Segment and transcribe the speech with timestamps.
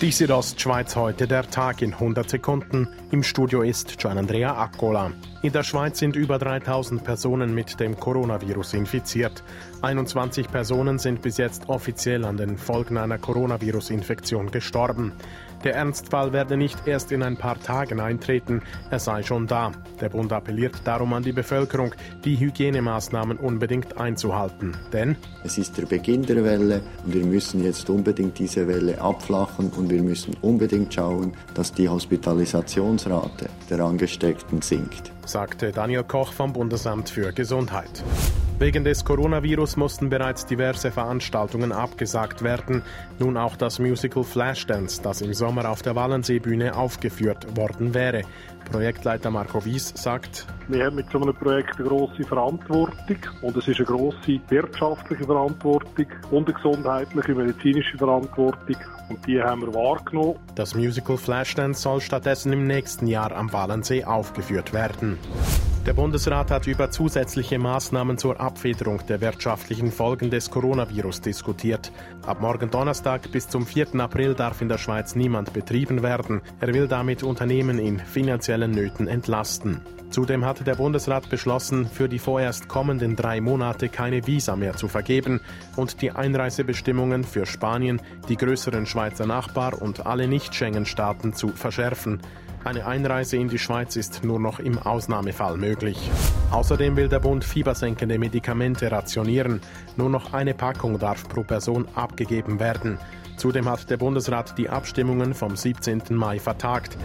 [0.00, 2.86] Die Südostschweiz heute der Tag in 100 Sekunden.
[3.10, 5.10] Im Studio ist Gian Andrea Accola.
[5.42, 9.42] In der Schweiz sind über 3000 Personen mit dem Coronavirus infiziert.
[9.82, 15.14] 21 Personen sind bis jetzt offiziell an den Folgen einer Coronavirus-Infektion gestorben.
[15.64, 19.72] Der Ernstfall werde nicht erst in ein paar Tagen eintreten, er sei schon da.
[20.00, 21.94] Der Bund appelliert darum an die Bevölkerung,
[22.24, 24.76] die Hygienemaßnahmen unbedingt einzuhalten.
[24.92, 29.70] Denn es ist der Beginn der Welle und wir müssen jetzt unbedingt diese Welle abflachen
[29.76, 36.52] und wir müssen unbedingt schauen, dass die Hospitalisationsrate der Angesteckten sinkt, sagte Daniel Koch vom
[36.52, 38.04] Bundesamt für Gesundheit.
[38.58, 42.82] Wegen des Coronavirus mussten bereits diverse Veranstaltungen abgesagt werden.
[43.20, 48.22] Nun auch das Musical Flashdance, das im Sommer auf der Wallenseebühne aufgeführt worden wäre.
[48.72, 53.68] Projektleiter Marco Wies sagt, wir haben mit so einem Projekt eine grosse Verantwortung und es
[53.68, 58.76] ist eine grosse wirtschaftliche Verantwortung und eine gesundheitliche, medizinische Verantwortung
[59.08, 60.34] und die haben wir wahrgenommen.
[60.56, 65.16] Das Musical Flashdance soll stattdessen im nächsten Jahr am Wallensee aufgeführt werden.
[65.88, 71.90] Der Bundesrat hat über zusätzliche Maßnahmen zur Abfederung der wirtschaftlichen Folgen des Coronavirus diskutiert.
[72.26, 73.98] Ab morgen Donnerstag bis zum 4.
[73.98, 76.42] April darf in der Schweiz niemand betrieben werden.
[76.60, 79.80] Er will damit Unternehmen in finanziellen Nöten entlasten.
[80.10, 84.88] Zudem hat der Bundesrat beschlossen, für die vorerst kommenden drei Monate keine Visa mehr zu
[84.88, 85.40] vergeben
[85.76, 92.20] und die Einreisebestimmungen für Spanien, die größeren Schweizer Nachbar und alle Nicht-Schengen-Staaten zu verschärfen.
[92.64, 96.10] Eine Einreise in die Schweiz ist nur noch im Ausnahmefall möglich.
[96.50, 99.60] Außerdem will der Bund fiebersenkende Medikamente rationieren.
[99.96, 102.98] Nur noch eine Packung darf pro Person abgegeben werden.
[103.36, 106.02] Zudem hat der Bundesrat die Abstimmungen vom 17.
[106.10, 106.98] Mai vertagt.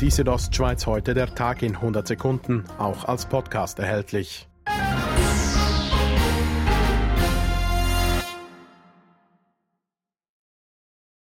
[0.00, 4.48] Die Südostschweiz heute der Tag in 100 Sekunden, auch als Podcast erhältlich.